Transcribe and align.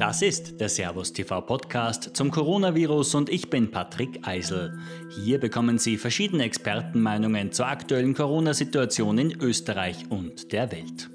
Das 0.00 0.22
ist 0.22 0.58
der 0.58 0.70
Servus 0.70 1.12
TV 1.12 1.42
Podcast 1.42 2.16
zum 2.16 2.30
Coronavirus 2.30 3.16
und 3.16 3.28
ich 3.28 3.50
bin 3.50 3.70
Patrick 3.70 4.26
Eisel. 4.26 4.78
Hier 5.10 5.38
bekommen 5.38 5.76
Sie 5.76 5.98
verschiedene 5.98 6.44
Expertenmeinungen 6.44 7.52
zur 7.52 7.66
aktuellen 7.66 8.14
Corona-Situation 8.14 9.18
in 9.18 9.42
Österreich 9.42 10.06
und 10.08 10.52
der 10.52 10.72
Welt. 10.72 11.10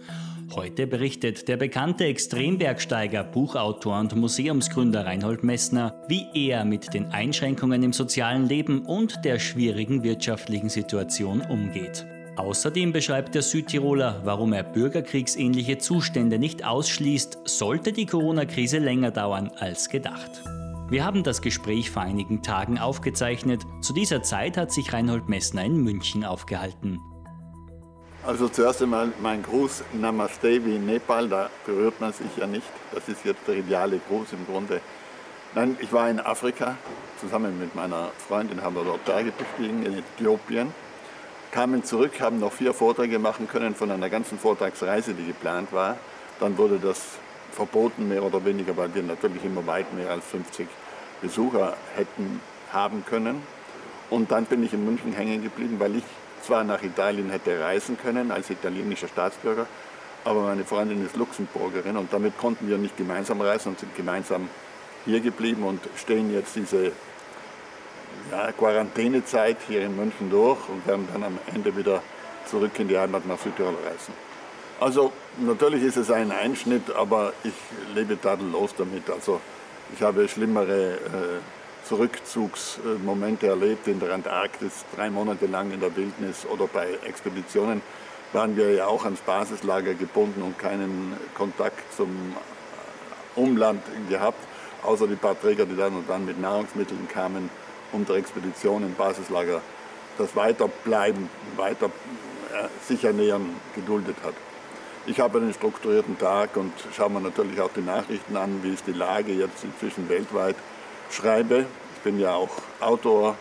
Heute 0.54 0.86
berichtet 0.86 1.48
der 1.48 1.58
bekannte 1.58 2.06
Extrembergsteiger, 2.06 3.24
Buchautor 3.24 4.00
und 4.00 4.16
Museumsgründer 4.16 5.04
Reinhold 5.04 5.44
Messner, 5.44 6.00
wie 6.08 6.28
er 6.36 6.64
mit 6.64 6.94
den 6.94 7.08
Einschränkungen 7.08 7.82
im 7.82 7.92
sozialen 7.92 8.48
Leben 8.48 8.86
und 8.86 9.26
der 9.26 9.40
schwierigen 9.40 10.04
wirtschaftlichen 10.04 10.70
Situation 10.70 11.42
umgeht. 11.42 12.06
Außerdem 12.38 12.92
beschreibt 12.92 13.34
der 13.34 13.42
Südtiroler, 13.42 14.22
warum 14.26 14.52
er 14.52 14.64
bürgerkriegsähnliche 14.64 15.78
Zustände 15.78 16.38
nicht 16.38 16.66
ausschließt, 16.66 17.40
sollte 17.46 17.94
die 17.94 18.06
Corona-Krise 18.06 18.78
länger 18.80 19.12
dauern 19.12 19.52
als 19.58 19.88
gedacht. 19.88 20.44
Wir 20.90 21.06
haben 21.06 21.24
das 21.24 21.42
Gespräch 21.42 21.90
vor 21.90 22.02
einigen 22.02 22.44
Tagen 22.44 22.78
aufgezeichnet. 22.78 23.64
Zu 23.80 23.94
dieser 23.94 24.22
Zeit 24.22 24.58
hat 24.58 24.72
sich 24.72 24.92
Reinhold 24.92 25.30
Messner 25.30 25.64
in 25.64 25.78
München 25.78 26.26
aufgehalten. 26.26 27.00
Also 28.28 28.50
zuerst 28.50 28.82
einmal 28.82 29.14
mein 29.22 29.42
Gruß 29.42 29.84
Namaste 29.94 30.66
wie 30.66 30.76
in 30.76 30.86
Nepal, 30.86 31.30
da 31.30 31.50
berührt 31.66 32.02
man 32.02 32.12
sich 32.12 32.36
ja 32.38 32.48
nicht. 32.48 32.68
Das 32.94 33.08
ist 33.08 33.24
jetzt 33.24 33.48
der 33.48 33.56
ideale 33.56 34.00
Gruß 34.10 34.34
im 34.34 34.46
Grunde. 34.46 34.82
Nein, 35.54 35.78
ich 35.80 35.94
war 35.94 36.10
in 36.10 36.20
Afrika, 36.20 36.76
zusammen 37.22 37.58
mit 37.58 37.74
meiner 37.76 38.10
Freundin 38.28 38.62
haben 38.62 38.76
wir 38.76 38.84
dort 38.84 39.06
Berge 39.06 39.32
bestiegen, 39.32 39.86
in 39.86 40.00
Äthiopien 40.00 40.74
kamen 41.56 41.86
zurück, 41.86 42.20
haben 42.20 42.42
noch 42.42 42.52
vier 42.52 42.74
Vorträge 42.74 43.18
machen 43.18 43.48
können 43.48 43.76
von 43.76 43.90
einer 43.90 44.10
ganzen 44.10 44.38
Vortragsreise, 44.38 45.14
die 45.14 45.26
geplant 45.26 45.72
war. 45.72 45.96
Dann 46.42 46.58
wurde 46.58 46.80
das 46.80 47.02
verboten, 47.54 48.10
mehr 48.10 48.24
oder 48.24 48.44
weniger, 48.44 48.76
weil 48.76 48.94
wir 48.94 49.02
natürlich 49.04 49.46
immer 49.46 49.66
weit 49.66 49.94
mehr 49.94 50.10
als 50.10 50.26
50 50.26 50.68
Besucher 51.22 51.78
hätten 51.96 52.42
haben 52.74 53.06
können. 53.06 53.42
Und 54.10 54.32
dann 54.32 54.44
bin 54.44 54.66
ich 54.66 54.74
in 54.74 54.84
München 54.84 55.14
hängen 55.14 55.44
geblieben, 55.44 55.80
weil 55.80 55.96
ich 55.96 56.04
zwar 56.42 56.66
nach 56.66 56.84
Italien 56.84 57.30
hätte 57.30 57.58
reisen 57.62 57.98
können 57.98 58.32
als 58.32 58.50
italienischer 58.50 59.08
Staatsbürger, 59.08 59.66
aber 60.26 60.42
meine 60.42 60.66
Freundin 60.66 61.06
ist 61.06 61.16
Luxemburgerin 61.16 61.96
und 61.96 62.12
damit 62.12 62.38
konnten 62.38 62.68
wir 62.68 62.78
nicht 62.78 62.98
gemeinsam 62.98 63.40
reisen 63.40 63.70
und 63.70 63.80
sind 63.80 63.96
gemeinsam 63.96 64.50
hier 65.06 65.22
geblieben 65.22 65.64
und 65.64 65.80
stehen 65.96 66.34
jetzt 66.34 66.58
diese 66.58 66.92
ja, 68.32 68.52
Quarantänezeit 68.52 69.58
hier 69.68 69.82
in 69.82 69.96
München 69.96 70.30
durch 70.30 70.60
und 70.70 70.86
werden 70.88 71.08
dann 71.12 71.24
am 71.24 71.40
Ende 71.54 71.76
wieder 71.76 72.02
zurück 72.46 72.72
in 72.80 72.88
die 72.88 72.98
Heimat 72.98 73.26
nach 73.26 73.40
Südtirol 73.40 73.76
reisen. 73.86 74.14
Also 74.80 75.12
natürlich 75.38 75.84
ist 75.84 75.98
es 75.98 76.12
ein 76.12 76.32
Einschnitt, 76.32 76.94
aber 76.96 77.34
ich 77.44 77.54
lebe 77.94 78.20
tadellos 78.20 78.76
damit. 78.78 79.10
Also 79.10 79.40
ich 79.94 80.02
habe 80.02 80.28
schlimmere 80.28 80.94
äh, 80.94 81.88
Zurückzugsmomente 81.88 83.48
erlebt 83.48 83.88
in 83.88 84.00
der 84.00 84.14
Antarktis, 84.14 84.86
drei 84.96 85.10
Monate 85.10 85.46
lang 85.46 85.72
in 85.72 85.80
der 85.80 85.96
Wildnis 85.96 86.46
oder 86.46 86.68
bei 86.68 86.88
Expeditionen 87.06 87.82
waren 88.34 88.58
wir 88.58 88.74
ja 88.74 88.88
auch 88.88 89.06
ans 89.06 89.22
Basislager 89.22 89.94
gebunden 89.94 90.42
und 90.42 90.58
keinen 90.58 91.16
Kontakt 91.36 91.94
zum 91.96 92.36
Umland 93.36 93.82
gehabt, 94.10 94.40
außer 94.84 95.08
die 95.08 95.16
paar 95.16 95.40
Träger, 95.40 95.66
die 95.66 95.76
dann 95.76 95.96
und 95.96 96.10
dann 96.10 96.26
mit 96.26 96.40
Nahrungsmitteln 96.42 97.08
kamen 97.08 97.50
unserer 97.96 98.18
Expedition 98.18 98.84
im 98.84 98.94
Basislager 98.94 99.62
das 100.18 100.36
Weiterbleiben, 100.36 101.30
weiter 101.58 101.88
äh, 101.88 102.68
sich 102.88 103.04
ernähren 103.04 103.56
geduldet 103.74 104.18
hat. 104.24 104.34
Ich 105.08 105.20
habe 105.20 105.38
einen 105.38 105.54
strukturierten 105.54 106.18
Tag 106.18 106.58
und 106.58 106.74
schaue 106.96 107.12
mir 107.12 107.22
natürlich 107.22 107.62
auch 107.62 107.70
die 107.76 107.82
Nachrichten 107.82 108.36
an, 108.38 108.62
wie 108.64 108.74
ist 108.74 108.88
die 108.88 108.94
Lage 108.94 109.34
jetzt 109.34 109.64
inzwischen 109.64 110.10
weltweit. 110.10 110.56
Schreibe, 111.12 111.66
ich 111.96 112.02
bin 112.02 112.20
ja 112.20 112.34
auch 112.34 112.50
Autor, 112.80 113.36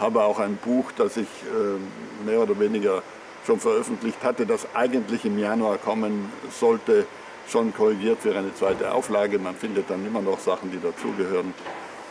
habe 0.00 0.24
auch 0.24 0.40
ein 0.40 0.56
Buch, 0.56 0.90
das 0.96 1.16
ich 1.16 1.28
äh, 1.28 2.26
mehr 2.26 2.40
oder 2.40 2.58
weniger 2.58 3.02
schon 3.46 3.60
veröffentlicht 3.60 4.22
hatte, 4.24 4.46
das 4.46 4.66
eigentlich 4.74 5.24
im 5.24 5.38
Januar 5.38 5.78
kommen 5.78 6.32
sollte, 6.50 7.06
schon 7.48 7.74
korrigiert 7.74 8.20
für 8.20 8.36
eine 8.36 8.54
zweite 8.54 8.92
Auflage. 8.92 9.38
Man 9.38 9.54
findet 9.54 9.90
dann 9.90 10.04
immer 10.06 10.22
noch 10.22 10.40
Sachen, 10.40 10.70
die 10.72 10.80
dazugehören. 10.80 11.52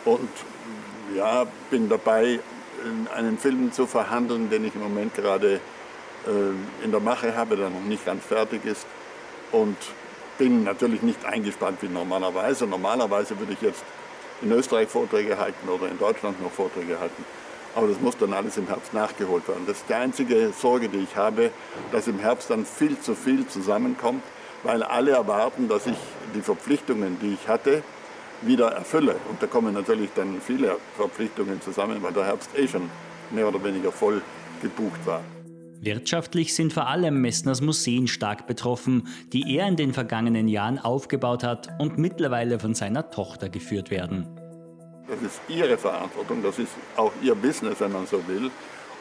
Und 0.04 0.30
ja, 1.16 1.46
bin 1.70 1.88
dabei, 1.88 2.40
einen 3.14 3.38
Film 3.38 3.72
zu 3.72 3.86
verhandeln, 3.86 4.50
den 4.50 4.64
ich 4.64 4.74
im 4.74 4.82
Moment 4.82 5.14
gerade 5.14 5.54
äh, 5.54 6.84
in 6.84 6.90
der 6.90 7.00
Mache 7.00 7.36
habe, 7.36 7.56
der 7.56 7.70
noch 7.70 7.80
nicht 7.80 8.04
ganz 8.04 8.24
fertig 8.24 8.64
ist. 8.64 8.86
Und 9.52 9.76
bin 10.38 10.64
natürlich 10.64 11.02
nicht 11.02 11.24
eingespannt 11.24 11.78
wie 11.80 11.88
normalerweise. 11.88 12.66
Normalerweise 12.66 13.38
würde 13.38 13.52
ich 13.52 13.62
jetzt 13.62 13.82
in 14.42 14.50
Österreich 14.52 14.88
Vorträge 14.88 15.38
halten 15.38 15.68
oder 15.68 15.88
in 15.88 15.98
Deutschland 15.98 16.42
noch 16.42 16.50
Vorträge 16.50 16.98
halten. 16.98 17.24
Aber 17.74 17.88
das 17.88 18.00
muss 18.00 18.16
dann 18.16 18.32
alles 18.32 18.56
im 18.56 18.66
Herbst 18.68 18.94
nachgeholt 18.94 19.48
werden. 19.48 19.64
Das 19.66 19.78
ist 19.78 19.88
die 19.88 19.94
einzige 19.94 20.52
Sorge, 20.52 20.88
die 20.88 20.98
ich 20.98 21.16
habe, 21.16 21.50
dass 21.92 22.06
im 22.06 22.18
Herbst 22.18 22.50
dann 22.50 22.64
viel 22.64 22.98
zu 23.00 23.14
viel 23.14 23.46
zusammenkommt, 23.46 24.22
weil 24.62 24.82
alle 24.82 25.12
erwarten, 25.12 25.68
dass 25.68 25.86
ich 25.86 25.96
die 26.34 26.40
Verpflichtungen, 26.40 27.18
die 27.20 27.34
ich 27.34 27.48
hatte, 27.48 27.82
wieder 28.46 28.72
erfülle. 28.72 29.16
Und 29.30 29.42
da 29.42 29.46
kommen 29.46 29.74
natürlich 29.74 30.10
dann 30.14 30.40
viele 30.40 30.76
Verpflichtungen 30.96 31.60
zusammen, 31.60 32.02
weil 32.02 32.12
der 32.12 32.26
Herbst 32.26 32.50
eh 32.56 32.66
schon 32.68 32.90
mehr 33.30 33.48
oder 33.48 33.62
weniger 33.62 33.92
voll 33.92 34.22
gebucht 34.62 35.00
war. 35.04 35.22
Wirtschaftlich 35.80 36.54
sind 36.54 36.72
vor 36.72 36.86
allem 36.86 37.20
Messners 37.20 37.60
Museen 37.60 38.06
stark 38.06 38.46
betroffen, 38.46 39.06
die 39.32 39.56
er 39.56 39.68
in 39.68 39.76
den 39.76 39.92
vergangenen 39.92 40.48
Jahren 40.48 40.78
aufgebaut 40.78 41.44
hat 41.44 41.68
und 41.78 41.98
mittlerweile 41.98 42.58
von 42.58 42.74
seiner 42.74 43.10
Tochter 43.10 43.50
geführt 43.50 43.90
werden. 43.90 44.26
Das 45.06 45.20
ist 45.20 45.40
ihre 45.48 45.76
Verantwortung, 45.76 46.42
das 46.42 46.58
ist 46.58 46.72
auch 46.96 47.12
ihr 47.22 47.34
Business, 47.34 47.80
wenn 47.80 47.92
man 47.92 48.06
so 48.06 48.26
will. 48.26 48.50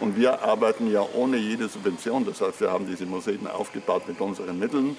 Und 0.02 0.18
wir 0.18 0.42
arbeiten 0.44 0.92
ja 0.92 1.06
ohne 1.16 1.38
jede 1.38 1.70
Subvention. 1.70 2.25
Das 2.25 2.42
heißt, 2.42 2.60
wir 2.60 2.72
haben 2.72 2.86
diese 2.86 3.06
Museen 3.06 3.48
aufgebaut 3.48 4.08
mit 4.08 4.20
unseren 4.20 4.60
Mitteln. 4.60 4.98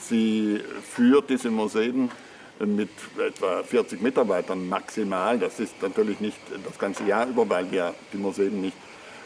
Sie 0.00 0.60
führt 0.82 1.28
diese 1.28 1.50
Museen 1.50 2.10
mit 2.64 2.88
etwa 3.18 3.62
40 3.62 4.00
Mitarbeitern 4.00 4.68
maximal. 4.68 5.38
Das 5.38 5.60
ist 5.60 5.80
natürlich 5.82 6.20
nicht 6.20 6.38
das 6.64 6.78
ganze 6.78 7.04
Jahr 7.04 7.26
über, 7.26 7.48
weil 7.48 7.70
wir 7.70 7.94
die 8.12 8.16
Museen 8.16 8.60
nicht 8.60 8.76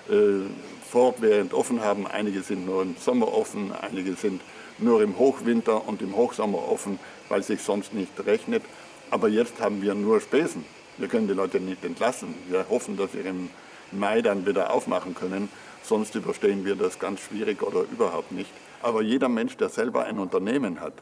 äh, 0.08 0.48
fortwährend 0.91 1.54
offen 1.54 1.82
haben. 1.82 2.06
Einige 2.06 2.42
sind 2.42 2.66
nur 2.66 2.82
im 2.82 2.96
Sommer 2.96 3.32
offen, 3.32 3.72
einige 3.72 4.14
sind 4.14 4.40
nur 4.78 5.02
im 5.02 5.19
Hochwinter 5.19 5.86
und 5.86 6.02
im 6.02 6.16
Hochsommer 6.16 6.69
offen, 6.70 6.98
weil 7.28 7.42
sich 7.42 7.62
sonst 7.62 7.94
nicht 7.94 8.12
rechnet. 8.26 8.62
Aber 9.10 9.28
jetzt 9.28 9.60
haben 9.60 9.82
wir 9.82 9.94
nur 9.94 10.20
Spesen. 10.20 10.64
Wir 10.98 11.08
können 11.08 11.28
die 11.28 11.34
Leute 11.34 11.60
nicht 11.60 11.84
entlassen. 11.84 12.34
Wir 12.48 12.69
hoffen, 12.69 12.96
dass 12.96 13.14
wir 13.14 13.24
im 13.24 13.50
Mai 13.92 14.22
dann 14.22 14.46
wieder 14.46 14.72
aufmachen 14.72 15.14
können. 15.14 15.48
Sonst 15.82 16.14
überstehen 16.14 16.64
wir 16.64 16.74
das 16.74 16.98
ganz 16.98 17.20
schwierig 17.20 17.62
oder 17.62 17.82
überhaupt 17.90 18.32
nicht. 18.32 18.50
Aber 18.82 19.02
jeder 19.02 19.28
Mensch, 19.28 19.56
der 19.56 19.69
selber 19.69 20.04
ein 20.04 20.19
Unternehmen 20.19 20.80
hat, 20.80 20.94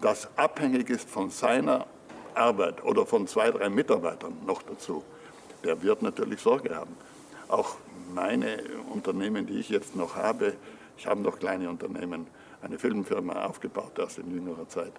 das 0.00 0.28
abhängig 0.36 0.90
ist 0.90 1.08
von 1.08 1.30
seiner 1.30 1.86
Arbeit 2.34 2.84
oder 2.84 3.04
von 3.04 3.26
zwei, 3.26 3.50
drei 3.50 3.68
Mitarbeitern 3.68 4.36
noch 4.46 4.62
dazu, 4.62 5.02
der 5.64 5.82
wird 5.82 6.02
natürlich 6.02 6.40
Sorge 6.40 6.74
haben. 6.74 6.96
Auch 7.48 7.76
meine 8.14 8.62
Unternehmen, 8.92 9.46
die 9.46 9.58
ich 9.58 9.68
jetzt 9.68 9.96
noch 9.96 10.16
habe, 10.16 10.54
ich 10.96 11.06
habe 11.06 11.20
noch 11.20 11.38
kleine 11.38 11.68
Unternehmen, 11.68 12.26
eine 12.62 12.78
Filmfirma 12.78 13.44
aufgebaut 13.44 13.98
erst 13.98 14.18
in 14.18 14.32
jüngerer 14.32 14.68
Zeit. 14.68 14.92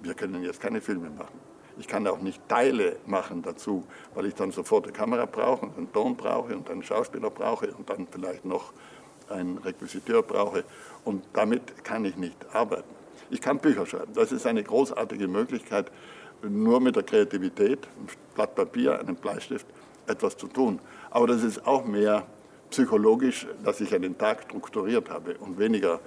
Wir 0.00 0.14
können 0.14 0.42
jetzt 0.42 0.60
keine 0.60 0.80
Filme 0.80 1.10
machen. 1.10 1.38
Ich 1.78 1.86
kann 1.86 2.06
auch 2.06 2.20
nicht 2.20 2.48
Teile 2.48 2.96
machen 3.06 3.42
dazu, 3.42 3.84
weil 4.14 4.26
ich 4.26 4.34
dann 4.34 4.50
sofort 4.50 4.84
eine 4.84 4.92
Kamera 4.92 5.26
brauche 5.26 5.66
und 5.66 5.76
einen 5.76 5.92
Ton 5.92 6.16
brauche 6.16 6.56
und 6.56 6.70
einen 6.70 6.82
Schauspieler 6.82 7.30
brauche 7.30 7.68
und 7.68 7.88
dann 7.90 8.06
vielleicht 8.10 8.44
noch 8.44 8.72
einen 9.28 9.58
Requisiteur 9.58 10.22
brauche. 10.22 10.64
Und 11.04 11.24
damit 11.34 11.84
kann 11.84 12.04
ich 12.04 12.16
nicht 12.16 12.36
arbeiten. 12.54 12.96
Ich 13.30 13.40
kann 13.40 13.58
Bücher 13.58 13.86
schreiben. 13.86 14.12
Das 14.14 14.32
ist 14.32 14.46
eine 14.46 14.62
großartige 14.62 15.28
Möglichkeit, 15.28 15.90
nur 16.42 16.80
mit 16.80 16.96
der 16.96 17.02
Kreativität, 17.02 17.86
einem 17.96 18.08
Blatt 18.34 18.54
Papier, 18.54 18.98
einem 18.98 19.16
Bleistift 19.16 19.66
etwas 20.06 20.36
zu 20.36 20.46
tun. 20.46 20.78
Aber 21.10 21.26
das 21.26 21.42
ist 21.42 21.66
auch 21.66 21.84
mehr 21.84 22.26
psychologisch, 22.70 23.46
dass 23.64 23.80
ich 23.80 23.94
einen 23.94 24.18
Tag 24.18 24.42
strukturiert 24.42 25.10
habe 25.10 25.36
und 25.38 25.58
weniger 25.58 26.00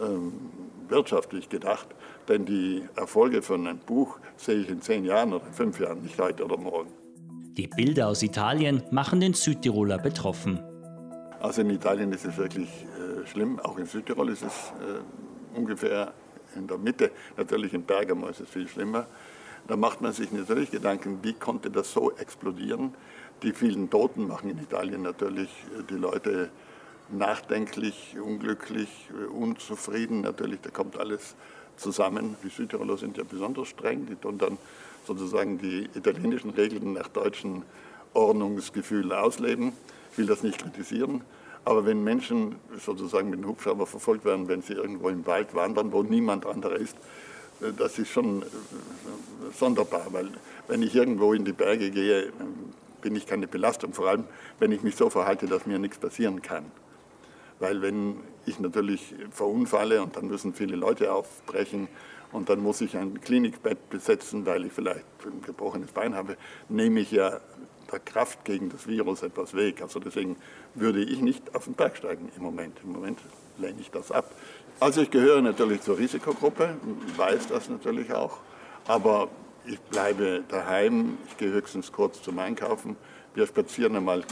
ähm, 0.00 0.32
wirtschaftlich 0.88 1.48
gedacht. 1.48 1.86
Denn 2.28 2.44
die 2.44 2.82
Erfolge 2.96 3.42
von 3.42 3.66
einem 3.66 3.78
Buch 3.78 4.18
sehe 4.36 4.56
ich 4.56 4.68
in 4.68 4.80
zehn 4.80 5.04
Jahren 5.04 5.32
oder 5.32 5.46
in 5.46 5.52
fünf 5.52 5.80
Jahren, 5.80 6.02
nicht 6.02 6.18
heute 6.18 6.44
oder 6.44 6.56
morgen. 6.56 6.90
Die 7.56 7.66
Bilder 7.66 8.08
aus 8.08 8.22
Italien 8.22 8.82
machen 8.90 9.20
den 9.20 9.34
Südtiroler 9.34 9.98
betroffen. 9.98 10.60
Also 11.40 11.62
in 11.62 11.70
Italien 11.70 12.12
ist 12.12 12.24
es 12.24 12.36
wirklich 12.36 12.68
äh, 12.68 13.26
schlimm, 13.26 13.60
auch 13.60 13.78
in 13.78 13.86
Südtirol 13.86 14.28
ist 14.30 14.42
es 14.42 14.72
äh, 14.80 15.56
ungefähr 15.58 16.12
in 16.58 16.66
der 16.66 16.78
Mitte, 16.78 17.10
natürlich 17.36 17.72
in 17.72 17.84
Bergamo 17.84 18.28
ist 18.28 18.40
es 18.40 18.48
viel 18.48 18.68
schlimmer. 18.68 19.06
Da 19.66 19.76
macht 19.76 20.00
man 20.00 20.12
sich 20.12 20.32
natürlich 20.32 20.70
Gedanken, 20.70 21.18
wie 21.22 21.34
konnte 21.34 21.70
das 21.70 21.92
so 21.92 22.12
explodieren? 22.12 22.94
Die 23.42 23.52
vielen 23.52 23.88
Toten 23.90 24.26
machen 24.26 24.50
in 24.50 24.58
Italien 24.58 25.02
natürlich 25.02 25.50
die 25.90 25.94
Leute 25.94 26.50
nachdenklich, 27.10 28.16
unglücklich, 28.20 28.88
unzufrieden. 29.32 30.22
Natürlich, 30.22 30.60
da 30.60 30.70
kommt 30.70 30.98
alles 30.98 31.36
zusammen. 31.76 32.36
Die 32.42 32.48
Südtiroler 32.48 32.96
sind 32.96 33.16
ja 33.16 33.24
besonders 33.24 33.68
streng, 33.68 34.06
die 34.06 34.16
tun 34.16 34.38
dann 34.38 34.58
sozusagen 35.06 35.58
die 35.58 35.88
italienischen 35.94 36.50
Regeln 36.50 36.94
nach 36.94 37.08
deutschem 37.08 37.62
Ordnungsgefühl 38.14 39.12
ausleben. 39.12 39.72
Ich 40.12 40.18
will 40.18 40.26
das 40.26 40.42
nicht 40.42 40.58
kritisieren. 40.58 41.22
Aber 41.64 41.84
wenn 41.84 42.02
Menschen 42.02 42.56
sozusagen 42.78 43.30
mit 43.30 43.40
dem 43.40 43.48
Hubschrauber 43.48 43.86
verfolgt 43.86 44.24
werden, 44.24 44.48
wenn 44.48 44.62
sie 44.62 44.74
irgendwo 44.74 45.08
im 45.08 45.26
Wald 45.26 45.54
wandern, 45.54 45.92
wo 45.92 46.02
niemand 46.02 46.46
anderer 46.46 46.76
ist, 46.76 46.96
äh, 47.60 47.72
das 47.76 47.98
ist 47.98 48.08
schon 48.08 48.42
äh, 48.42 48.46
sonderbar, 49.54 50.06
weil 50.12 50.30
wenn 50.66 50.82
ich 50.82 50.94
irgendwo 50.94 51.32
in 51.32 51.44
die 51.44 51.52
Berge 51.52 51.90
gehe, 51.90 52.32
bin 53.00 53.16
ich 53.16 53.26
keine 53.26 53.46
Belastung, 53.46 53.92
vor 53.92 54.08
allem 54.08 54.24
wenn 54.58 54.72
ich 54.72 54.82
mich 54.82 54.96
so 54.96 55.08
verhalte, 55.10 55.46
dass 55.46 55.66
mir 55.66 55.78
nichts 55.78 55.98
passieren 55.98 56.42
kann. 56.42 56.64
Weil 57.58 57.82
wenn 57.82 58.16
ich 58.46 58.60
natürlich 58.60 59.14
verunfalle 59.30 60.02
und 60.02 60.16
dann 60.16 60.28
müssen 60.28 60.54
viele 60.54 60.76
Leute 60.76 61.12
aufbrechen 61.12 61.88
und 62.32 62.48
dann 62.48 62.60
muss 62.60 62.80
ich 62.80 62.96
ein 62.96 63.20
Klinikbett 63.20 63.90
besetzen, 63.90 64.46
weil 64.46 64.66
ich 64.66 64.72
vielleicht 64.72 65.04
ein 65.24 65.42
gebrochenes 65.42 65.92
Bein 65.92 66.14
habe, 66.14 66.36
nehme 66.68 67.00
ich 67.00 67.10
ja 67.10 67.40
der 67.90 68.00
Kraft 68.00 68.44
gegen 68.44 68.70
das 68.70 68.86
Virus 68.86 69.22
etwas 69.22 69.54
weg. 69.54 69.82
Also 69.82 70.00
deswegen 70.00 70.36
würde 70.74 71.02
ich 71.02 71.20
nicht 71.20 71.54
auf 71.54 71.64
den 71.64 71.74
Berg 71.74 71.96
steigen 71.96 72.30
im 72.36 72.42
Moment. 72.42 72.78
Im 72.84 72.92
Moment 72.92 73.18
lehne 73.58 73.80
ich 73.80 73.90
das 73.90 74.12
ab. 74.12 74.30
Also 74.80 75.02
ich 75.02 75.10
gehöre 75.10 75.42
natürlich 75.42 75.80
zur 75.80 75.98
Risikogruppe, 75.98 76.76
weiß 77.16 77.48
das 77.48 77.68
natürlich 77.68 78.12
auch, 78.12 78.38
aber 78.86 79.28
ich 79.66 79.80
bleibe 79.80 80.44
daheim, 80.48 81.18
ich 81.26 81.36
gehe 81.36 81.50
höchstens 81.50 81.90
kurz 81.90 82.22
zum 82.22 82.38
Einkaufen. 82.38 82.96
Wir 83.34 83.46
spazieren 83.46 83.96
einmal 83.96 84.22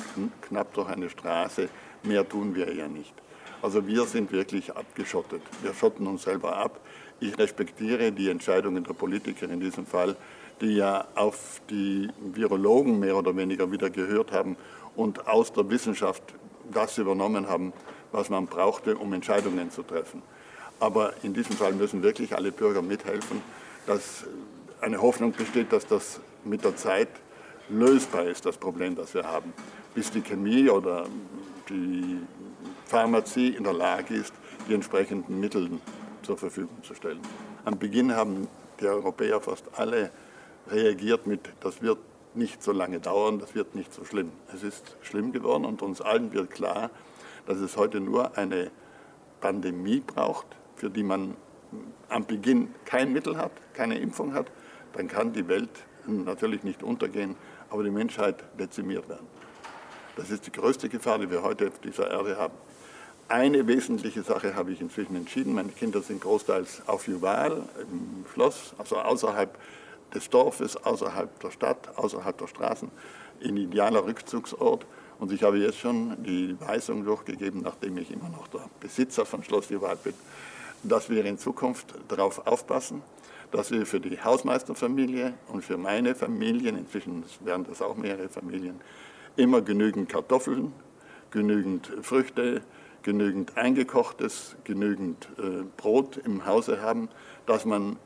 knapp 0.42 0.72
durch 0.74 0.88
eine 0.88 1.10
Straße, 1.10 1.68
mehr 2.04 2.28
tun 2.28 2.54
wir 2.54 2.72
ja 2.72 2.86
nicht. 2.86 3.12
Also 3.60 3.86
wir 3.86 4.04
sind 4.04 4.30
wirklich 4.32 4.76
abgeschottet. 4.76 5.42
Wir 5.62 5.74
schotten 5.74 6.06
uns 6.06 6.22
selber 6.22 6.56
ab. 6.56 6.80
Ich 7.18 7.36
respektiere 7.38 8.12
die 8.12 8.28
Entscheidungen 8.28 8.84
der 8.84 8.92
Politiker 8.92 9.48
in 9.48 9.58
diesem 9.58 9.86
Fall, 9.86 10.16
die 10.60 10.76
ja 10.76 11.06
auf 11.14 11.60
die 11.70 12.08
Virologen 12.20 12.98
mehr 12.98 13.16
oder 13.16 13.36
weniger 13.36 13.70
wieder 13.70 13.90
gehört 13.90 14.32
haben 14.32 14.56
und 14.94 15.28
aus 15.28 15.52
der 15.52 15.68
Wissenschaft 15.70 16.22
das 16.72 16.98
übernommen 16.98 17.48
haben, 17.48 17.72
was 18.12 18.30
man 18.30 18.46
brauchte, 18.46 18.96
um 18.96 19.12
Entscheidungen 19.12 19.70
zu 19.70 19.82
treffen. 19.82 20.22
Aber 20.80 21.12
in 21.22 21.34
diesem 21.34 21.56
Fall 21.56 21.72
müssen 21.72 22.02
wirklich 22.02 22.34
alle 22.34 22.52
Bürger 22.52 22.82
mithelfen, 22.82 23.42
dass 23.86 24.24
eine 24.80 25.00
Hoffnung 25.00 25.32
besteht, 25.32 25.72
dass 25.72 25.86
das 25.86 26.20
mit 26.44 26.64
der 26.64 26.76
Zeit 26.76 27.08
lösbar 27.68 28.24
ist, 28.24 28.46
das 28.46 28.56
Problem, 28.56 28.94
das 28.94 29.14
wir 29.14 29.24
haben, 29.24 29.52
bis 29.94 30.10
die 30.10 30.20
Chemie 30.20 30.68
oder 30.68 31.06
die 31.68 32.18
Pharmazie 32.86 33.48
in 33.48 33.64
der 33.64 33.72
Lage 33.72 34.14
ist, 34.14 34.32
die 34.68 34.74
entsprechenden 34.74 35.40
Mittel 35.40 35.70
zur 36.22 36.36
Verfügung 36.36 36.82
zu 36.82 36.94
stellen. 36.94 37.20
Am 37.64 37.78
Beginn 37.78 38.14
haben 38.14 38.46
die 38.80 38.86
Europäer 38.86 39.40
fast 39.40 39.64
alle 39.76 40.10
reagiert 40.70 41.26
mit, 41.26 41.40
das 41.60 41.82
wird 41.82 41.98
nicht 42.34 42.62
so 42.62 42.72
lange 42.72 43.00
dauern, 43.00 43.38
das 43.38 43.54
wird 43.54 43.74
nicht 43.74 43.92
so 43.92 44.04
schlimm. 44.04 44.30
Es 44.54 44.62
ist 44.62 44.96
schlimm 45.02 45.32
geworden 45.32 45.64
und 45.64 45.82
uns 45.82 46.00
allen 46.00 46.32
wird 46.32 46.50
klar, 46.50 46.90
dass 47.46 47.58
es 47.58 47.76
heute 47.76 48.00
nur 48.00 48.36
eine 48.36 48.70
Pandemie 49.40 50.00
braucht, 50.00 50.46
für 50.74 50.90
die 50.90 51.02
man 51.02 51.36
am 52.08 52.26
Beginn 52.26 52.74
kein 52.84 53.12
Mittel 53.12 53.36
hat, 53.36 53.52
keine 53.74 53.98
Impfung 53.98 54.34
hat, 54.34 54.50
dann 54.92 55.08
kann 55.08 55.32
die 55.32 55.48
Welt 55.48 55.70
natürlich 56.06 56.62
nicht 56.62 56.82
untergehen, 56.82 57.36
aber 57.70 57.82
die 57.82 57.90
Menschheit 57.90 58.44
dezimiert 58.58 59.08
werden. 59.08 59.26
Das 60.16 60.30
ist 60.30 60.46
die 60.46 60.52
größte 60.52 60.88
Gefahr, 60.88 61.18
die 61.18 61.30
wir 61.30 61.42
heute 61.42 61.68
auf 61.68 61.78
dieser 61.80 62.10
Erde 62.10 62.36
haben. 62.36 62.54
Eine 63.28 63.66
wesentliche 63.66 64.22
Sache 64.22 64.54
habe 64.54 64.70
ich 64.70 64.80
inzwischen 64.80 65.16
entschieden. 65.16 65.52
Meine 65.54 65.70
Kinder 65.70 66.00
sind 66.00 66.20
großteils 66.20 66.82
auf 66.86 67.08
Juval 67.08 67.62
im 67.82 68.24
Schloss, 68.32 68.72
also 68.78 68.96
außerhalb 68.96 69.58
des 70.14 70.30
Dorfes, 70.30 70.76
außerhalb 70.76 71.40
der 71.40 71.50
Stadt, 71.50 71.96
außerhalb 71.96 72.36
der 72.38 72.46
Straßen, 72.46 72.90
in 73.40 73.56
idealer 73.56 74.04
Rückzugsort. 74.04 74.86
Und 75.18 75.32
ich 75.32 75.42
habe 75.42 75.58
jetzt 75.58 75.78
schon 75.78 76.22
die 76.22 76.56
Weisung 76.60 77.04
durchgegeben, 77.04 77.62
nachdem 77.62 77.98
ich 77.98 78.10
immer 78.10 78.28
noch 78.28 78.48
der 78.48 78.68
Besitzer 78.80 79.24
von 79.24 79.42
Schloss 79.42 79.70
Juval 79.70 79.96
bin, 79.96 80.14
dass 80.82 81.08
wir 81.08 81.24
in 81.24 81.38
Zukunft 81.38 81.94
darauf 82.08 82.46
aufpassen, 82.46 83.02
dass 83.50 83.70
wir 83.70 83.86
für 83.86 84.00
die 84.00 84.20
Hausmeisterfamilie 84.22 85.34
und 85.48 85.64
für 85.64 85.78
meine 85.78 86.14
Familien, 86.14 86.76
inzwischen 86.76 87.24
wären 87.40 87.64
das 87.64 87.80
auch 87.80 87.96
mehrere 87.96 88.28
Familien, 88.28 88.80
immer 89.36 89.62
genügend 89.62 90.08
Kartoffeln, 90.08 90.72
genügend 91.30 91.90
Früchte, 92.02 92.62
genügend 93.02 93.56
eingekochtes, 93.56 94.56
genügend 94.64 95.28
äh, 95.38 95.62
Brot 95.76 96.16
im 96.16 96.44
Hause 96.44 96.82
haben, 96.82 97.08
dass 97.46 97.64
man 97.64 97.96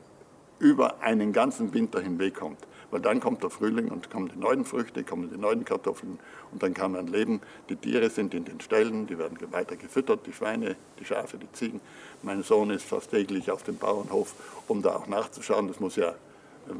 über 0.61 1.01
einen 1.01 1.33
ganzen 1.33 1.73
Winter 1.73 1.99
hinweg 1.99 2.35
kommt. 2.35 2.59
Weil 2.91 3.01
dann 3.01 3.21
kommt 3.21 3.41
der 3.41 3.49
Frühling 3.49 3.87
und 3.87 4.11
kommen 4.11 4.29
die 4.33 4.37
neuen 4.37 4.65
Früchte, 4.65 5.03
kommen 5.03 5.29
die 5.33 5.39
neuen 5.39 5.63
Kartoffeln 5.63 6.19
und 6.51 6.61
dann 6.61 6.73
kann 6.73 6.91
man 6.91 7.07
leben. 7.07 7.39
Die 7.69 7.77
Tiere 7.77 8.09
sind 8.09 8.33
in 8.33 8.43
den 8.43 8.59
Ställen, 8.59 9.07
die 9.07 9.17
werden 9.17 9.37
weiter 9.51 9.77
gefüttert, 9.77 10.27
die 10.27 10.33
Schweine, 10.33 10.75
die 10.99 11.05
Schafe, 11.05 11.37
die 11.37 11.49
Ziegen. 11.53 11.79
Mein 12.21 12.43
Sohn 12.43 12.69
ist 12.69 12.83
fast 12.83 13.11
täglich 13.11 13.49
auf 13.49 13.63
dem 13.63 13.77
Bauernhof, 13.77 14.35
um 14.67 14.81
da 14.81 14.95
auch 14.97 15.07
nachzuschauen. 15.07 15.69
Das 15.69 15.79
muss 15.79 15.95
ja 15.95 16.09
äh, 16.09 16.13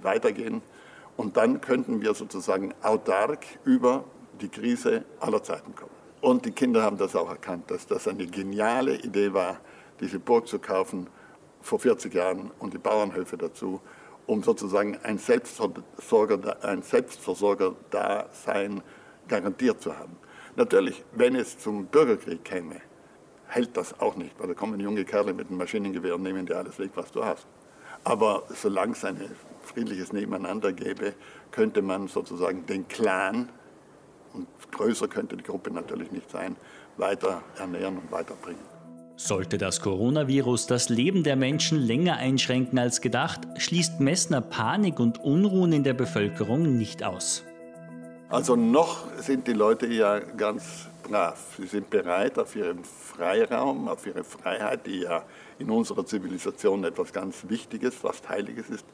weitergehen. 0.01 0.62
Und 1.16 1.38
dann 1.38 1.62
könnten 1.62 2.01
wir 2.01 2.13
sozusagen 2.13 2.74
autark 2.83 3.45
über 3.63 4.04
die 4.42 4.50
Krise 4.50 5.06
aller 5.22 5.42
Zeiten 5.44 5.75
kommen. 5.75 5.92
Und 6.19 6.45
die 6.45 6.51
Kinder 6.51 6.83
haben 6.83 6.98
das 6.98 7.16
auch 7.16 7.30
erkannt, 7.30 7.72
dass 7.72 7.88
das 7.88 8.07
eine 8.07 8.28
geniale 8.28 8.95
Idee 8.95 9.33
war, 9.33 9.60
diese 10.01 10.19
Burg 10.19 10.48
zu 10.48 10.60
kaufen 10.60 11.07
vor 11.62 11.80
40 11.80 12.13
Jahren 12.13 12.52
und 12.60 12.74
die 12.74 12.78
Bauernhöfe 12.78 13.38
dazu 13.38 13.81
um 14.31 14.42
sozusagen 14.44 14.98
ein 15.04 15.18
Selbstversorger, 15.18 16.63
ein 16.63 16.84
Selbstversorger-Dasein 16.84 18.81
garantiert 19.28 19.81
zu 19.81 19.98
haben. 19.98 20.16
Natürlich, 20.56 21.04
wenn 21.13 21.36
es 21.36 21.58
zum 21.58 21.88
Bürgerkrieg 21.88 22.46
käme, 22.46 22.78
hält 23.48 23.75
das 23.75 24.00
auch 24.00 24.16
nicht, 24.16 24.40
weil 24.40 24.48
da 24.48 24.54
kommen 24.54 24.80
junge 24.80 25.04
Kerle 25.06 25.34
mit 25.34 25.50
einem 25.50 25.58
Maschinengewehr 25.58 26.16
und 26.16 26.24
nehmen 26.24 26.46
dir 26.46 26.58
alles 26.58 26.80
weg, 26.80 26.92
was 26.96 27.12
du 27.12 27.25
hast. 27.25 27.46
Aber 28.04 28.44
solange 28.50 28.94
es 28.94 29.04
ein 29.06 29.19
friedliches 29.64 30.14
Nebeneinander 30.14 30.72
gäbe, 30.74 31.14
könnte 31.52 31.81
man 31.81 32.07
sozusagen 32.07 32.66
den 32.66 32.88
Clan, 32.88 33.50
und 34.34 34.48
größer 34.72 35.10
könnte 35.10 35.36
die 35.36 35.44
Gruppe 35.44 35.72
natürlich 35.72 36.10
nicht 36.14 36.31
sein, 36.31 36.56
weiter 36.96 37.44
ernähren 37.57 37.98
und 37.98 38.10
weiterbringen. 38.14 38.64
Sollte 39.23 39.59
das 39.59 39.81
Coronavirus 39.81 40.65
das 40.65 40.89
Leben 40.89 41.21
der 41.21 41.35
Menschen 41.35 41.77
länger 41.77 42.18
einschränken 42.18 42.79
als 42.79 43.01
gedacht, 43.01 43.41
schließt 43.56 44.00
Messner 44.00 44.41
Panik 44.41 45.00
und 45.00 45.19
Unruhen 45.23 45.73
in 45.73 45.83
der 45.83 45.94
Bevölkerung 45.94 46.75
nicht 46.75 47.04
aus. 47.04 47.44
Also 48.30 48.56
noch 48.56 49.06
sind 49.19 49.45
die 49.45 49.54
Leute 49.54 49.85
ja 49.85 50.18
ganz 50.18 50.87
brav. 51.04 51.37
Sie 51.56 51.68
sind 51.68 51.92
bereit, 51.92 52.40
auf 52.40 52.56
ihren 52.56 52.83
Freiraum, 52.83 53.90
auf 53.90 54.07
ihre 54.07 54.23
Freiheit, 54.23 54.87
die 54.87 55.01
ja 55.01 55.23
in 55.59 55.69
unserer 55.69 56.04
Zivilisation 56.04 56.83
etwas 56.83 57.13
ganz 57.13 57.45
Wichtiges, 57.47 57.94
fast 57.94 58.28
Heiliges 58.28 58.71
ist, 58.71 58.85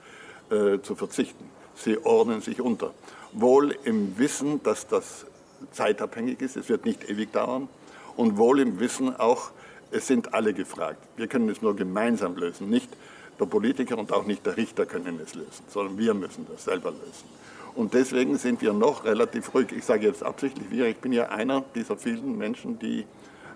äh, 0.51 0.81
zu 0.81 0.95
verzichten. 0.95 1.45
Sie 1.73 2.03
ordnen 2.03 2.41
sich 2.41 2.59
unter. 2.59 2.93
Wohl 3.31 3.77
im 3.85 4.17
Wissen, 4.17 4.61
dass 4.61 4.87
das 4.87 5.25
zeitabhängig 5.71 6.41
ist, 6.41 6.57
es 6.57 6.67
wird 6.67 6.83
nicht 6.83 7.09
ewig 7.09 7.31
dauern, 7.31 7.69
und 8.17 8.35
wohl 8.35 8.59
im 8.59 8.81
Wissen 8.81 9.15
auch, 9.15 9.51
es 9.91 10.07
sind 10.07 10.33
alle 10.33 10.53
gefragt. 10.53 10.99
Wir 11.17 11.27
können 11.27 11.49
es 11.49 11.61
nur 11.61 11.75
gemeinsam 11.75 12.35
lösen. 12.35 12.69
Nicht 12.69 12.89
der 13.39 13.45
Politiker 13.45 13.97
und 13.97 14.11
auch 14.11 14.25
nicht 14.25 14.45
der 14.45 14.57
Richter 14.57 14.85
können 14.85 15.19
es 15.23 15.35
lösen, 15.35 15.63
sondern 15.67 15.97
wir 15.97 16.13
müssen 16.13 16.47
das 16.51 16.63
selber 16.65 16.91
lösen. 16.91 17.37
Und 17.75 17.93
deswegen 17.93 18.37
sind 18.37 18.61
wir 18.61 18.73
noch 18.73 19.05
relativ 19.05 19.53
ruhig. 19.53 19.71
Ich 19.71 19.85
sage 19.85 20.07
jetzt 20.07 20.23
absichtlich 20.23 20.71
wir. 20.71 20.87
Ich 20.87 20.97
bin 20.97 21.13
ja 21.13 21.29
einer 21.29 21.63
dieser 21.75 21.95
vielen 21.95 22.37
Menschen, 22.37 22.79
die 22.79 23.01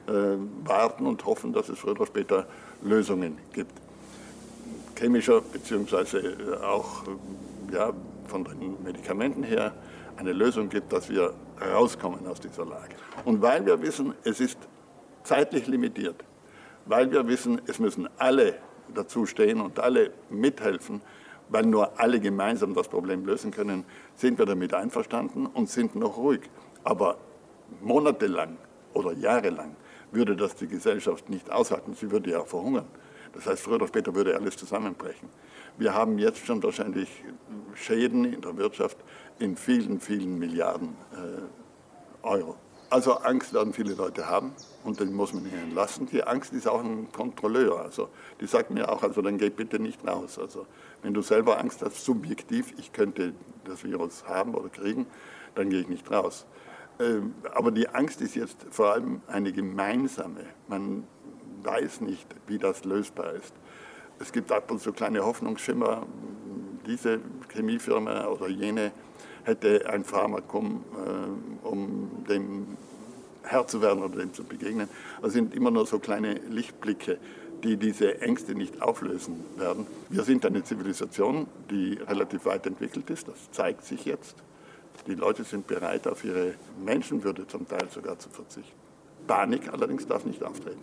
äh, 0.07 0.37
warten 0.63 1.07
und 1.07 1.25
hoffen, 1.25 1.53
dass 1.53 1.69
es 1.69 1.79
früher 1.79 1.93
oder 1.93 2.05
später 2.05 2.45
Lösungen 2.83 3.37
gibt. 3.53 3.71
Chemischer 4.95 5.41
beziehungsweise 5.41 6.19
äh, 6.19 6.63
auch 6.63 7.03
äh, 7.07 7.73
ja, 7.73 7.93
von 8.27 8.43
den 8.43 8.77
Medikamenten 8.83 9.41
her 9.41 9.73
eine 10.17 10.33
Lösung 10.33 10.69
gibt, 10.69 10.93
dass 10.93 11.09
wir 11.09 11.33
rauskommen 11.59 12.27
aus 12.27 12.39
dieser 12.39 12.65
Lage. 12.65 12.95
Und 13.25 13.41
weil 13.41 13.65
wir 13.65 13.81
wissen, 13.81 14.13
es 14.23 14.39
ist 14.39 14.57
zeitlich 15.23 15.67
limitiert, 15.67 16.23
weil 16.85 17.11
wir 17.11 17.27
wissen, 17.27 17.61
es 17.67 17.79
müssen 17.79 18.09
alle 18.17 18.55
dazu 18.93 19.25
stehen 19.25 19.61
und 19.61 19.79
alle 19.79 20.11
mithelfen, 20.29 21.01
weil 21.49 21.65
nur 21.65 21.99
alle 21.99 22.19
gemeinsam 22.19 22.73
das 22.73 22.87
Problem 22.87 23.25
lösen 23.25 23.51
können, 23.51 23.85
sind 24.15 24.39
wir 24.39 24.45
damit 24.45 24.73
einverstanden 24.73 25.45
und 25.45 25.69
sind 25.69 25.95
noch 25.95 26.17
ruhig. 26.17 26.41
Aber 26.83 27.17
monatelang 27.81 28.57
oder 28.93 29.13
jahrelang 29.13 29.75
würde 30.11 30.35
das 30.35 30.55
die 30.55 30.67
Gesellschaft 30.67 31.29
nicht 31.29 31.51
aushalten. 31.51 31.93
Sie 31.93 32.11
würde 32.11 32.31
ja 32.31 32.43
verhungern. 32.43 32.87
Das 33.33 33.45
heißt, 33.45 33.63
früher 33.63 33.75
oder 33.75 33.87
später 33.87 34.13
würde 34.13 34.35
alles 34.35 34.57
zusammenbrechen. 34.57 35.29
Wir 35.77 35.93
haben 35.93 36.17
jetzt 36.17 36.45
schon 36.45 36.61
wahrscheinlich 36.63 37.23
Schäden 37.75 38.25
in 38.25 38.41
der 38.41 38.57
Wirtschaft 38.57 38.97
in 39.39 39.55
vielen, 39.55 39.99
vielen 39.99 40.37
Milliarden 40.37 40.95
äh, 41.13 42.25
Euro. 42.27 42.57
Also 42.91 43.13
Angst 43.13 43.53
werden 43.53 43.71
viele 43.71 43.93
Leute 43.93 44.27
haben 44.27 44.51
und 44.83 44.99
den 44.99 45.13
muss 45.13 45.31
man 45.31 45.45
ihnen 45.45 45.73
lassen. 45.73 46.07
Die 46.07 46.25
Angst 46.25 46.51
ist 46.51 46.67
auch 46.67 46.83
ein 46.83 47.09
Kontrolleur. 47.13 47.79
Also 47.79 48.09
die 48.41 48.47
sagt 48.47 48.69
mir 48.69 48.91
auch, 48.91 49.01
also 49.01 49.21
dann 49.21 49.37
geh 49.37 49.49
bitte 49.49 49.79
nicht 49.79 50.05
raus. 50.05 50.37
Also 50.37 50.67
wenn 51.01 51.13
du 51.13 51.21
selber 51.21 51.57
Angst 51.57 51.81
hast, 51.83 52.03
subjektiv, 52.03 52.73
ich 52.77 52.91
könnte 52.91 53.33
das 53.63 53.85
Virus 53.85 54.25
haben 54.27 54.55
oder 54.55 54.67
kriegen, 54.67 55.05
dann 55.55 55.69
gehe 55.69 55.79
ich 55.79 55.87
nicht 55.87 56.11
raus. 56.11 56.45
Ähm, 56.99 57.33
aber 57.53 57.71
die 57.71 57.87
Angst 57.87 58.19
ist 58.19 58.35
jetzt 58.35 58.57
vor 58.69 58.91
allem 58.91 59.21
eine 59.27 59.53
gemeinsame. 59.53 60.43
Man 60.67 61.07
weiß 61.63 62.01
nicht, 62.01 62.27
wie 62.47 62.57
das 62.57 62.83
lösbar 62.83 63.31
ist. 63.35 63.53
Es 64.19 64.33
gibt 64.33 64.51
ab 64.51 64.69
und 64.69 64.81
zu 64.81 64.91
kleine 64.91 65.23
Hoffnungsschimmer. 65.23 66.05
Diese 66.85 67.21
Chemiefirma 67.53 68.25
oder 68.25 68.49
jene 68.49 68.91
hätte 69.43 69.89
ein 69.89 70.03
Pharmakum, 70.03 70.83
äh, 70.93 71.67
um 71.67 71.90
dem 72.31 72.77
Herr 73.43 73.67
zu 73.67 73.81
werden 73.81 74.03
oder 74.03 74.17
dem 74.17 74.33
zu 74.33 74.43
begegnen. 74.43 74.87
Das 75.21 75.33
sind 75.33 75.53
immer 75.55 75.71
nur 75.71 75.85
so 75.85 75.99
kleine 75.99 76.33
Lichtblicke, 76.49 77.17
die 77.63 77.77
diese 77.77 78.21
Ängste 78.21 78.55
nicht 78.55 78.81
auflösen 78.81 79.43
werden. 79.57 79.85
Wir 80.09 80.23
sind 80.23 80.45
eine 80.45 80.63
Zivilisation, 80.63 81.47
die 81.69 81.93
relativ 81.93 82.45
weit 82.45 82.65
entwickelt 82.65 83.09
ist. 83.09 83.27
Das 83.27 83.51
zeigt 83.51 83.85
sich 83.85 84.05
jetzt. 84.05 84.35
Die 85.07 85.15
Leute 85.15 85.43
sind 85.43 85.67
bereit, 85.67 86.07
auf 86.07 86.23
ihre 86.23 86.53
Menschenwürde 86.83 87.47
zum 87.47 87.67
Teil 87.67 87.87
sogar 87.93 88.19
zu 88.19 88.29
verzichten. 88.29 88.79
Panik 89.27 89.71
allerdings 89.71 90.07
darf 90.07 90.25
nicht 90.25 90.43
auftreten. 90.43 90.81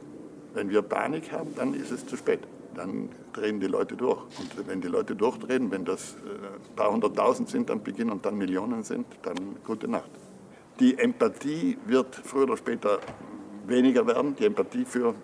Wenn 0.54 0.70
wir 0.70 0.82
Panik 0.82 1.32
haben, 1.32 1.54
dann 1.56 1.74
ist 1.74 1.90
es 1.90 2.06
zu 2.06 2.16
spät 2.16 2.40
dann 2.78 3.08
drehen 3.32 3.60
die 3.60 3.66
Leute 3.66 3.96
durch. 3.96 4.22
Und 4.38 4.68
wenn 4.68 4.80
die 4.80 4.88
Leute 4.88 5.14
durchdrehen, 5.14 5.70
wenn 5.70 5.84
das 5.84 6.14
äh, 6.14 6.16
ein 6.28 6.76
paar 6.76 6.92
hunderttausend 6.92 7.48
sind 7.48 7.70
am 7.70 7.82
Beginn 7.82 8.10
und 8.10 8.24
dann 8.24 8.38
Millionen 8.38 8.84
sind, 8.84 9.06
dann 9.22 9.36
gute 9.64 9.88
Nacht. 9.88 10.10
Die 10.80 10.96
Empathie 10.96 11.76
wird 11.86 12.14
früher 12.14 12.44
oder 12.44 12.56
später 12.56 13.00
weniger 13.66 14.06
werden, 14.06 14.36
die 14.36 14.46
Empathie 14.46 14.84
für 14.84 15.14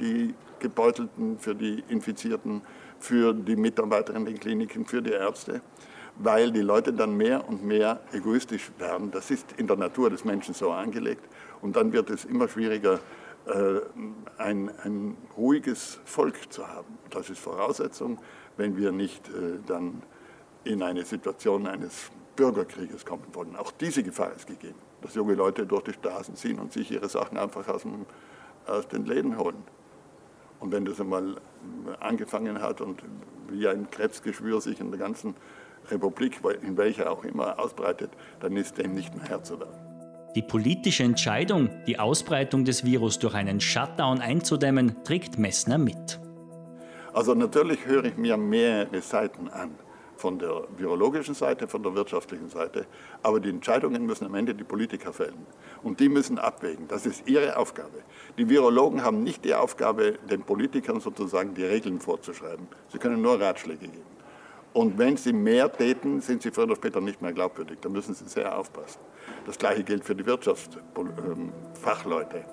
die 0.00 0.34
Gebeutelten, 0.58 1.38
für 1.38 1.54
die 1.54 1.84
Infizierten, 1.88 2.62
für 2.98 3.34
die 3.34 3.54
Mitarbeiter 3.54 4.14
in 4.14 4.24
den 4.24 4.40
Kliniken, 4.40 4.86
für 4.86 5.02
die 5.02 5.12
Ärzte, 5.12 5.60
weil 6.16 6.50
die 6.52 6.62
Leute 6.62 6.94
dann 6.94 7.18
mehr 7.18 7.46
und 7.46 7.62
mehr 7.62 8.00
egoistisch 8.12 8.70
werden. 8.78 9.10
Das 9.10 9.30
ist 9.30 9.52
in 9.58 9.66
der 9.66 9.76
Natur 9.76 10.08
des 10.08 10.24
Menschen 10.24 10.54
so 10.54 10.70
angelegt 10.70 11.22
und 11.60 11.76
dann 11.76 11.92
wird 11.92 12.08
es 12.08 12.24
immer 12.24 12.48
schwieriger, 12.48 12.98
äh, 13.44 13.80
ein, 14.38 14.70
ein 14.84 15.18
ruhiges 15.36 16.00
Volk 16.06 16.50
zu 16.50 16.66
haben. 16.66 16.98
Das 17.10 17.28
ist 17.28 17.40
Voraussetzung, 17.40 18.18
wenn 18.56 18.78
wir 18.78 18.90
nicht 18.90 19.28
äh, 19.28 19.58
dann 19.66 20.02
in 20.64 20.82
eine 20.82 21.04
Situation 21.04 21.66
eines 21.66 22.10
Bürgerkrieges 22.36 23.04
kommen 23.04 23.26
wollen. 23.32 23.54
Auch 23.56 23.70
diese 23.70 24.02
Gefahr 24.02 24.32
ist 24.34 24.46
gegeben, 24.46 24.78
dass 25.04 25.14
junge 25.14 25.34
Leute 25.34 25.66
durch 25.66 25.82
die 25.84 25.92
Straßen 25.92 26.34
ziehen 26.34 26.58
und 26.58 26.72
sich 26.72 26.90
ihre 26.90 27.08
Sachen 27.10 27.36
einfach 27.36 27.68
aus, 27.68 27.82
dem, 27.82 28.06
aus 28.66 28.88
den 28.88 29.04
Läden 29.04 29.38
holen. 29.38 29.62
Und 30.60 30.72
wenn 30.72 30.86
das 30.86 30.98
einmal 30.98 31.36
angefangen 32.00 32.62
hat 32.62 32.80
und 32.80 33.02
wie 33.50 33.68
ein 33.68 33.90
Krebsgeschwür 33.90 34.62
sich 34.62 34.80
in 34.80 34.90
der 34.90 34.98
ganzen 34.98 35.34
Republik, 35.90 36.40
in 36.62 36.78
welcher 36.78 37.10
auch 37.10 37.22
immer, 37.22 37.58
ausbreitet, 37.58 38.10
dann 38.40 38.56
ist 38.56 38.78
dem 38.78 38.94
nicht 38.94 39.14
mehr 39.14 39.26
Herr 39.26 39.42
zu 39.42 39.60
werden. 39.60 39.78
Die 40.34 40.42
politische 40.42 41.02
Entscheidung, 41.02 41.68
die 41.86 41.98
Ausbreitung 41.98 42.64
des 42.64 42.84
Virus 42.84 43.18
durch 43.18 43.34
einen 43.34 43.60
Shutdown 43.60 44.20
einzudämmen, 44.20 45.04
trägt 45.04 45.38
Messner 45.38 45.76
mit. 45.76 46.18
Also 47.12 47.34
natürlich 47.34 47.84
höre 47.84 48.06
ich 48.06 48.16
mir 48.16 48.38
mehrere 48.38 49.02
Seiten 49.02 49.48
an. 49.48 49.72
Von 50.16 50.38
der 50.38 50.64
virologischen 50.76 51.34
Seite, 51.34 51.68
von 51.68 51.82
der 51.82 51.94
wirtschaftlichen 51.94 52.48
Seite. 52.48 52.86
Aber 53.22 53.40
die 53.40 53.50
Entscheidungen 53.50 54.06
müssen 54.06 54.26
am 54.26 54.34
Ende 54.34 54.54
die 54.54 54.64
Politiker 54.64 55.12
fällen. 55.12 55.46
Und 55.82 56.00
die 56.00 56.08
müssen 56.08 56.38
abwägen. 56.38 56.88
Das 56.88 57.06
ist 57.06 57.28
ihre 57.28 57.56
Aufgabe. 57.56 58.02
Die 58.38 58.48
Virologen 58.48 59.02
haben 59.02 59.22
nicht 59.22 59.44
die 59.44 59.54
Aufgabe, 59.54 60.18
den 60.30 60.42
Politikern 60.42 61.00
sozusagen 61.00 61.54
die 61.54 61.64
Regeln 61.64 62.00
vorzuschreiben. 62.00 62.66
Sie 62.88 62.98
können 62.98 63.22
nur 63.22 63.40
Ratschläge 63.40 63.88
geben. 63.88 64.14
Und 64.72 64.98
wenn 64.98 65.16
sie 65.16 65.32
mehr 65.32 65.72
täten, 65.72 66.20
sind 66.20 66.42
sie 66.42 66.50
früher 66.50 66.64
oder 66.64 66.76
später 66.76 67.00
nicht 67.00 67.22
mehr 67.22 67.32
glaubwürdig. 67.32 67.78
Da 67.80 67.88
müssen 67.88 68.14
sie 68.14 68.28
sehr 68.28 68.58
aufpassen. 68.58 68.98
Das 69.46 69.56
gleiche 69.56 69.84
gilt 69.84 70.04
für 70.04 70.16
die 70.16 70.26
Wirtschaftsfachleute. 70.26 72.44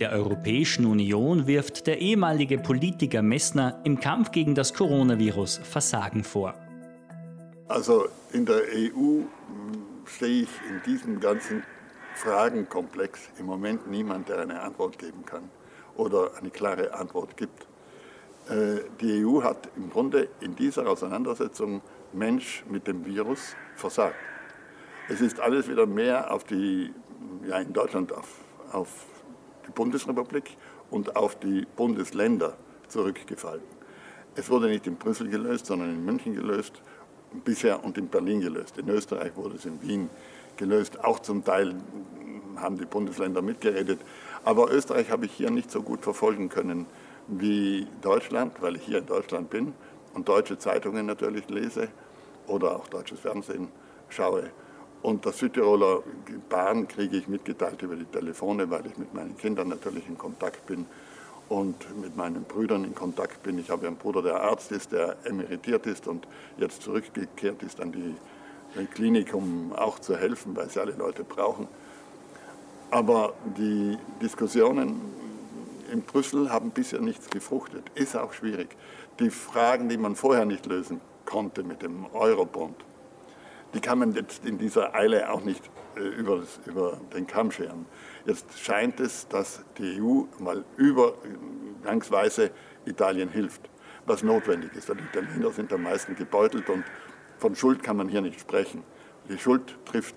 Der 0.00 0.12
Europäischen 0.12 0.84
Union 0.84 1.46
wirft 1.46 1.86
der 1.86 2.00
ehemalige 2.00 2.58
Politiker 2.58 3.22
Messner 3.22 3.80
im 3.84 4.00
Kampf 4.00 4.32
gegen 4.32 4.54
das 4.54 4.74
Coronavirus 4.74 5.60
Versagen 5.62 6.24
vor. 6.24 6.54
Also 7.72 8.06
in 8.34 8.44
der 8.44 8.64
EU 8.74 9.22
sehe 10.04 10.42
ich 10.42 10.50
in 10.68 10.82
diesem 10.84 11.20
ganzen 11.20 11.62
Fragenkomplex 12.16 13.30
im 13.38 13.46
Moment 13.46 13.90
niemand, 13.90 14.28
der 14.28 14.40
eine 14.40 14.60
Antwort 14.60 14.98
geben 14.98 15.24
kann 15.24 15.48
oder 15.96 16.32
eine 16.36 16.50
klare 16.50 16.92
Antwort 16.92 17.34
gibt. 17.38 17.66
Äh, 18.50 18.82
die 19.00 19.24
EU 19.24 19.42
hat 19.42 19.70
im 19.74 19.88
Grunde 19.88 20.28
in 20.40 20.54
dieser 20.54 20.86
Auseinandersetzung 20.86 21.80
Mensch 22.12 22.62
mit 22.68 22.86
dem 22.86 23.06
Virus 23.06 23.56
versagt. 23.74 24.16
Es 25.08 25.22
ist 25.22 25.40
alles 25.40 25.66
wieder 25.66 25.86
mehr 25.86 26.30
auf 26.30 26.44
die, 26.44 26.92
ja 27.48 27.56
in 27.56 27.72
Deutschland 27.72 28.12
auf, 28.12 28.28
auf 28.70 29.06
die 29.66 29.70
Bundesrepublik 29.70 30.58
und 30.90 31.16
auf 31.16 31.38
die 31.38 31.66
Bundesländer 31.74 32.54
zurückgefallen. 32.88 33.62
Es 34.34 34.50
wurde 34.50 34.66
nicht 34.68 34.86
in 34.86 34.96
Brüssel 34.96 35.30
gelöst, 35.30 35.64
sondern 35.64 35.88
in 35.88 36.04
München 36.04 36.34
gelöst, 36.34 36.82
bisher 37.44 37.84
und 37.84 37.98
in 37.98 38.08
Berlin 38.08 38.40
gelöst. 38.40 38.78
In 38.78 38.88
Österreich 38.88 39.36
wurde 39.36 39.56
es 39.56 39.64
in 39.64 39.80
Wien 39.82 40.10
gelöst. 40.56 41.02
Auch 41.04 41.20
zum 41.20 41.44
Teil 41.44 41.74
haben 42.56 42.78
die 42.78 42.84
Bundesländer 42.84 43.42
mitgeredet. 43.42 44.00
Aber 44.44 44.72
Österreich 44.72 45.10
habe 45.10 45.26
ich 45.26 45.32
hier 45.32 45.50
nicht 45.50 45.70
so 45.70 45.82
gut 45.82 46.02
verfolgen 46.02 46.48
können 46.48 46.86
wie 47.28 47.86
Deutschland, 48.00 48.60
weil 48.60 48.76
ich 48.76 48.82
hier 48.82 48.98
in 48.98 49.06
Deutschland 49.06 49.50
bin 49.50 49.72
und 50.14 50.28
deutsche 50.28 50.58
Zeitungen 50.58 51.06
natürlich 51.06 51.48
lese 51.48 51.88
oder 52.46 52.76
auch 52.76 52.88
deutsches 52.88 53.20
Fernsehen 53.20 53.68
schaue. 54.08 54.50
Und 55.02 55.26
das 55.26 55.38
Südtiroler 55.38 56.02
Bahn 56.48 56.86
kriege 56.86 57.16
ich 57.16 57.26
mitgeteilt 57.26 57.82
über 57.82 57.96
die 57.96 58.04
Telefone, 58.04 58.70
weil 58.70 58.86
ich 58.86 58.96
mit 58.98 59.14
meinen 59.14 59.36
Kindern 59.36 59.68
natürlich 59.68 60.06
in 60.08 60.16
Kontakt 60.16 60.66
bin 60.66 60.86
und 61.52 62.00
mit 62.00 62.16
meinen 62.16 62.44
Brüdern 62.44 62.82
in 62.82 62.94
Kontakt 62.94 63.42
bin. 63.42 63.58
Ich 63.58 63.68
habe 63.68 63.86
einen 63.86 63.96
Bruder, 63.96 64.22
der 64.22 64.40
Arzt 64.40 64.72
ist, 64.72 64.90
der 64.92 65.16
emeritiert 65.24 65.86
ist 65.86 66.08
und 66.08 66.26
jetzt 66.56 66.82
zurückgekehrt 66.82 67.62
ist 67.62 67.78
an 67.78 67.92
die 67.92 68.14
Klinik, 68.86 69.34
um 69.34 69.74
auch 69.74 69.98
zu 69.98 70.16
helfen, 70.16 70.56
weil 70.56 70.70
sie 70.70 70.80
alle 70.80 70.92
Leute 70.92 71.24
brauchen. 71.24 71.68
Aber 72.90 73.34
die 73.58 73.98
Diskussionen 74.22 74.98
in 75.92 76.00
Brüssel 76.00 76.50
haben 76.50 76.70
bisher 76.70 77.02
nichts 77.02 77.28
gefruchtet. 77.28 77.84
Ist 77.94 78.16
auch 78.16 78.32
schwierig. 78.32 78.74
Die 79.20 79.28
Fragen, 79.28 79.90
die 79.90 79.98
man 79.98 80.16
vorher 80.16 80.46
nicht 80.46 80.64
lösen 80.64 81.02
konnte 81.26 81.64
mit 81.64 81.82
dem 81.82 82.06
Eurobond, 82.14 82.76
die 83.74 83.80
kann 83.80 83.98
man 83.98 84.12
jetzt 84.12 84.44
in 84.44 84.58
dieser 84.58 84.94
Eile 84.94 85.30
auch 85.30 85.42
nicht 85.44 85.70
äh, 85.96 86.00
über, 86.00 86.42
über, 86.66 87.00
den 87.14 87.26
Kamm 87.26 87.50
scheren. 87.50 87.86
Jetzt 88.26 88.58
scheint 88.58 89.00
es, 89.00 89.28
dass 89.28 89.64
die 89.78 90.00
EU 90.00 90.24
mal 90.38 90.64
übergangsweise 90.76 92.50
Italien 92.84 93.28
hilft, 93.28 93.70
was 94.06 94.22
notwendig 94.22 94.74
ist, 94.74 94.88
die 94.88 94.92
Italiener 94.92 95.50
sind 95.52 95.72
am 95.72 95.82
meisten 95.82 96.16
gebeutelt 96.16 96.68
und 96.68 96.84
von 97.38 97.54
Schuld 97.54 97.82
kann 97.82 97.96
man 97.96 98.08
hier 98.08 98.20
nicht 98.20 98.40
sprechen. 98.40 98.84
Die 99.28 99.38
Schuld 99.38 99.76
trifft 99.84 100.16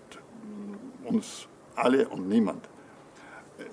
uns 1.04 1.48
alle 1.76 2.08
und 2.10 2.28
niemand. 2.28 2.70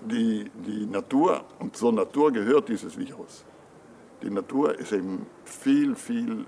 Die, 0.03 0.51
die 0.55 0.87
Natur, 0.87 1.45
und 1.59 1.77
zur 1.77 1.93
Natur 1.93 2.33
gehört 2.33 2.69
dieses 2.69 2.97
Virus. 2.97 3.45
Die 4.23 4.31
Natur 4.31 4.79
ist 4.79 4.93
eben 4.93 5.27
viel, 5.45 5.97
viel 5.97 6.47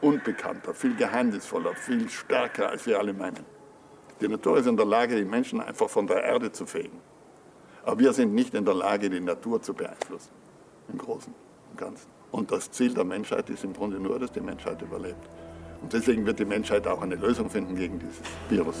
unbekannter, 0.00 0.74
viel 0.74 0.94
geheimnisvoller, 0.94 1.74
viel 1.74 2.08
stärker, 2.08 2.70
als 2.70 2.86
wir 2.86 2.98
alle 2.98 3.12
meinen. 3.12 3.44
Die 4.20 4.28
Natur 4.28 4.58
ist 4.58 4.66
in 4.66 4.76
der 4.76 4.86
Lage, 4.86 5.16
die 5.16 5.24
Menschen 5.24 5.60
einfach 5.60 5.88
von 5.88 6.06
der 6.06 6.22
Erde 6.22 6.50
zu 6.52 6.66
fegen. 6.66 7.00
Aber 7.84 7.98
wir 7.98 8.12
sind 8.12 8.34
nicht 8.34 8.54
in 8.54 8.64
der 8.64 8.74
Lage, 8.74 9.10
die 9.10 9.20
Natur 9.20 9.60
zu 9.62 9.74
beeinflussen, 9.74 10.30
im 10.88 10.98
Großen 10.98 11.32
und 11.70 11.78
Ganzen. 11.78 12.08
Und 12.32 12.50
das 12.50 12.70
Ziel 12.70 12.92
der 12.94 13.04
Menschheit 13.04 13.48
ist 13.50 13.64
im 13.64 13.72
Grunde 13.72 13.98
nur, 13.98 14.18
dass 14.18 14.32
die 14.32 14.40
Menschheit 14.40 14.80
überlebt. 14.82 15.28
Und 15.82 15.92
deswegen 15.92 16.26
wird 16.26 16.38
die 16.38 16.44
Menschheit 16.44 16.86
auch 16.86 17.02
eine 17.02 17.14
Lösung 17.14 17.48
finden 17.48 17.76
gegen 17.76 17.98
dieses 17.98 18.20
Virus. 18.48 18.76